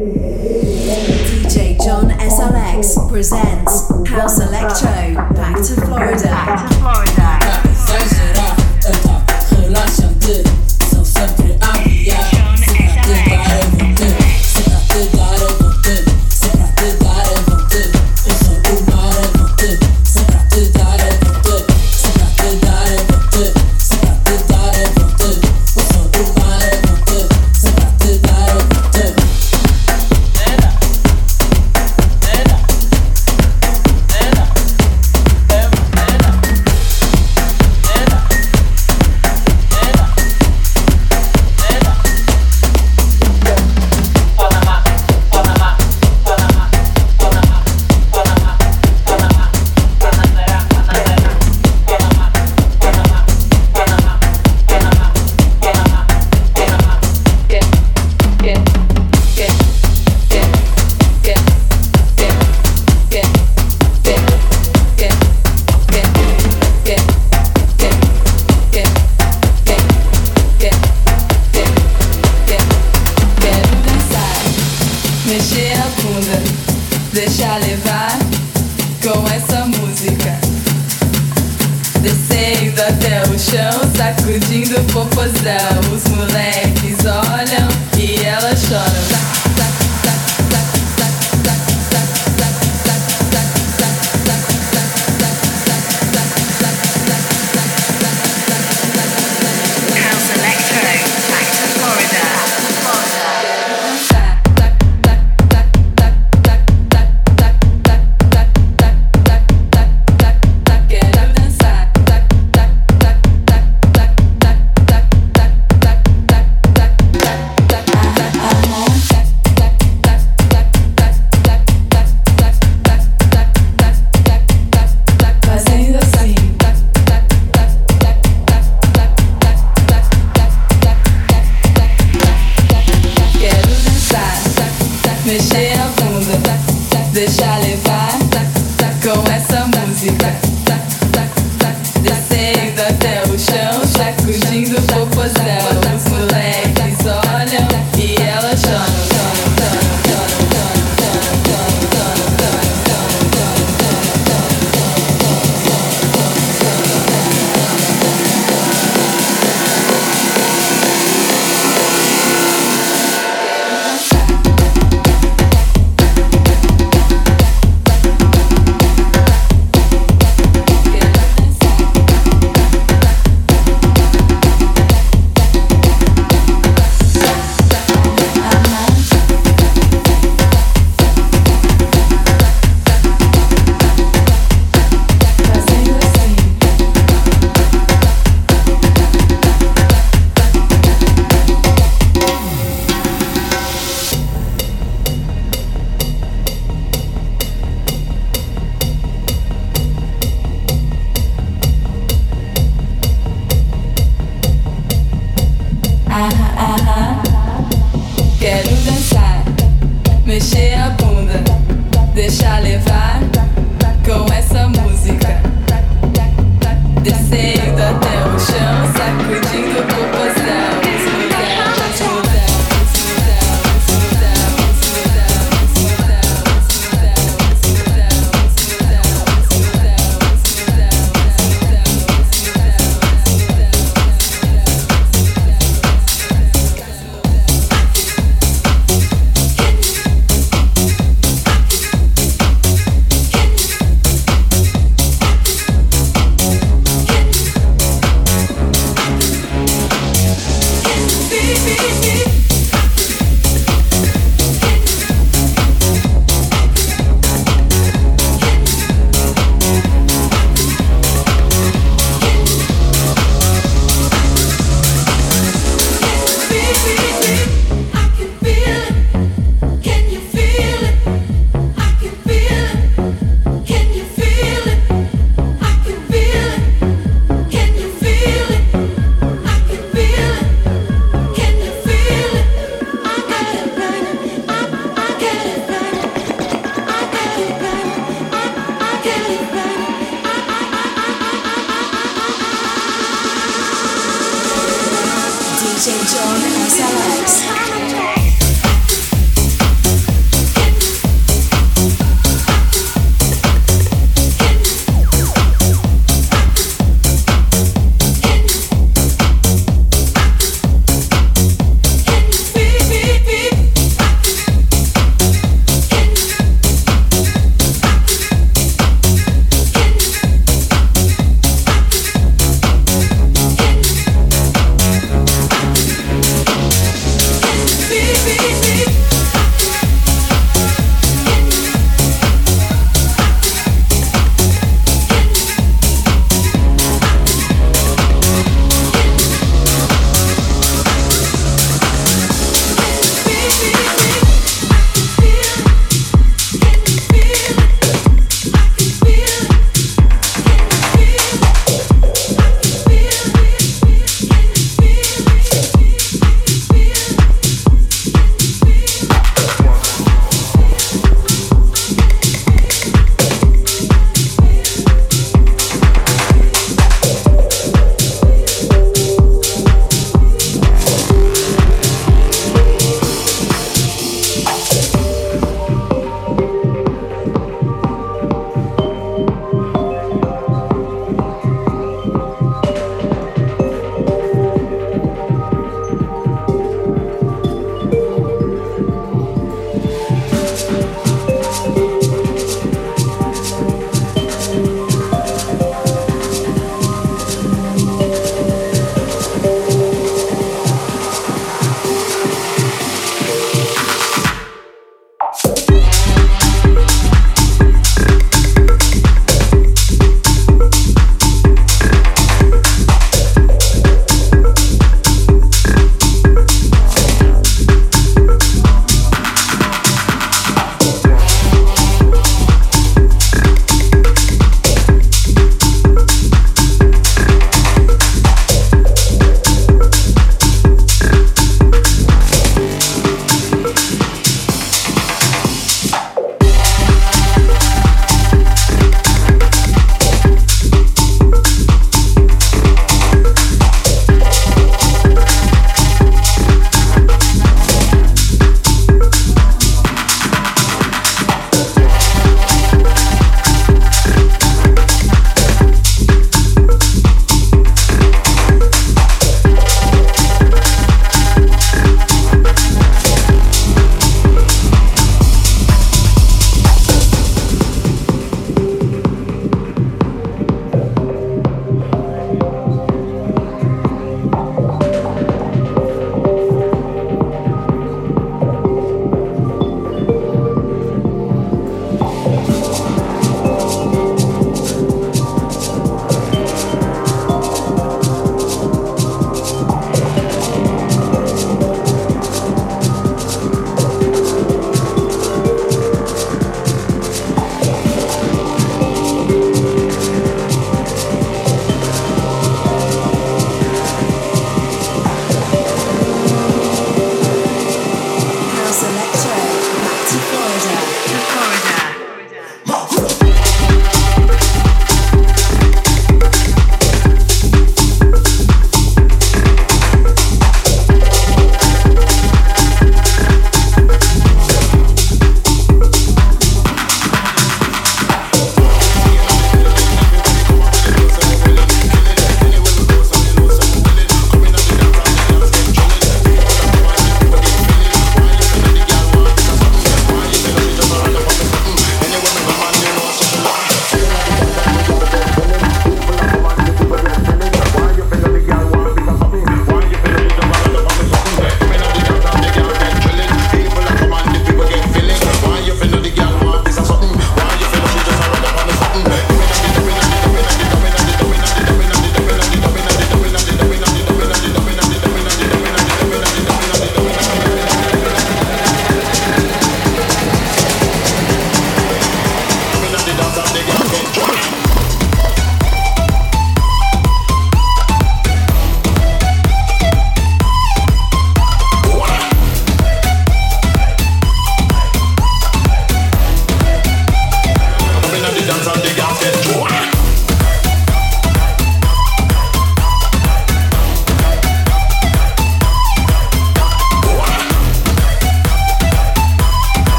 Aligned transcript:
DJ 0.00 1.76
John 1.84 2.08
SLX 2.08 3.10
presents 3.10 3.90
House 4.08 4.40
Electro 4.40 5.14
Back 5.34 5.56
to 5.56 5.74
Florida. 5.74 6.22
Back 6.24 6.68
to 6.70 6.74
Florida. 6.76 7.49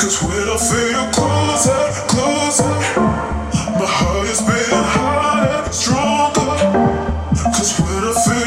Cause 0.00 0.22
when 0.22 0.48
I 0.48 0.56
feel 0.56 0.88
you 0.96 1.12
closer, 1.12 1.76
closer, 2.08 2.72
my 3.78 3.84
heart 3.84 4.28
is 4.28 4.40
beating 4.40 4.86
harder, 4.96 5.70
stronger. 5.70 6.56
Cause 7.36 7.78
when 7.78 8.04
I 8.08 8.12
feel 8.24 8.39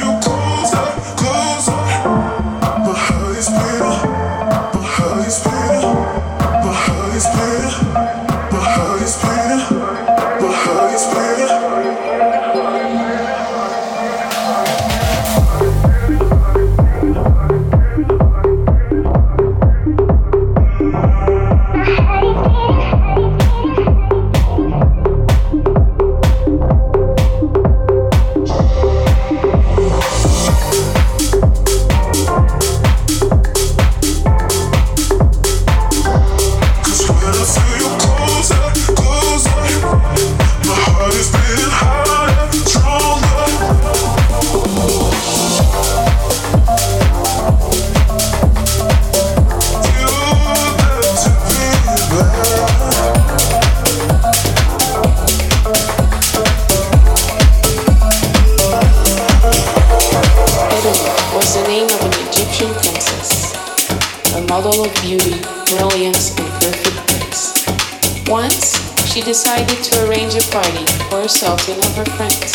party 70.54 70.86
for 71.10 71.22
a 71.22 71.28
and 71.28 71.80
of 71.80 71.96
her 71.96 72.06
friends. 72.14 72.54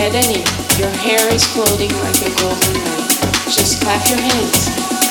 At 0.00 0.14
any, 0.14 0.40
your 0.80 0.88
hair 0.88 1.20
is 1.34 1.44
floating 1.52 1.92
like 2.00 2.22
a 2.22 2.32
golden 2.40 2.72
night. 2.82 3.10
Just 3.52 3.82
clap 3.82 4.08
your 4.08 4.20
hands 4.20 4.68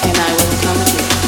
and 0.07 0.17
I 0.17 0.31
will 0.33 0.61
come 0.63 0.77
and 0.77 1.18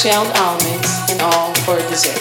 shelled 0.00 0.34
almonds 0.38 0.88
and 1.10 1.20
all 1.20 1.52
for 1.56 1.76
a 1.76 1.82
dessert. 1.90 2.16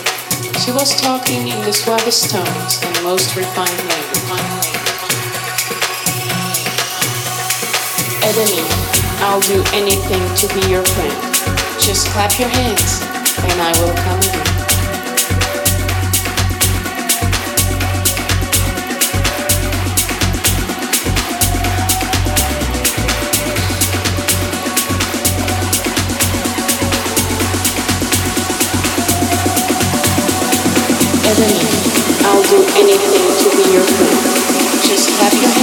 She 0.59 0.69
was 0.73 0.99
talking 0.99 1.47
in 1.47 1.61
the 1.61 1.71
suavest 1.71 2.29
tones 2.29 2.77
and 2.83 3.03
most 3.05 3.37
refined 3.37 3.71
language. 3.87 4.19
Ebony, 8.21 8.67
I'll 9.23 9.39
do 9.39 9.63
anything 9.71 10.19
to 10.35 10.53
be 10.53 10.69
your 10.69 10.83
friend. 10.83 11.15
Just 11.79 12.07
clap 12.07 12.37
your 12.37 12.49
hands 12.49 12.99
and 13.47 13.61
I 13.61 13.71
will 13.79 13.95
come 13.95 14.19
again. 14.19 14.48
All 35.21 35.58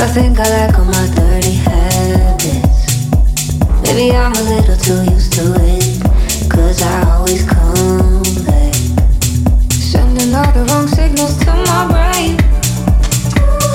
I 0.03 0.07
think 0.07 0.37
I 0.37 0.49
like 0.49 0.77
all 0.77 0.83
my 0.83 1.07
dirty 1.15 1.53
habits. 1.53 3.07
Maybe 3.83 4.11
I'm 4.11 4.33
a 4.33 4.43
little 4.51 4.75
too 4.75 5.01
used 5.09 5.31
to 5.33 5.55
it. 5.61 6.51
Cause 6.51 6.81
I 6.81 7.09
always 7.09 7.47
come 7.47 8.21
back. 8.43 8.75
Sending 9.71 10.35
all 10.35 10.51
the 10.51 10.67
wrong 10.69 10.89
signals 10.89 11.37
to 11.45 11.53
my 11.71 11.87
brain. 11.87 12.35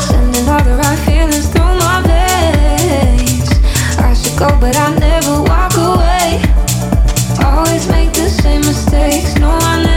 Sending 0.05 0.47
all 0.53 0.63
the 0.63 0.77
right 0.77 0.99
feelings 1.09 1.49
through 1.49 1.75
my 1.81 2.03
veins. 2.05 3.49
I 3.97 4.13
should 4.13 4.39
go, 4.39 4.49
but 4.61 4.77
I 4.77 4.95
never 4.99 5.41
walk 5.41 5.73
away. 5.79 6.43
Always 7.43 7.89
make 7.89 8.13
the 8.13 8.29
same 8.29 8.61
mistakes. 8.61 9.35
No, 9.37 9.49
I 9.49 9.88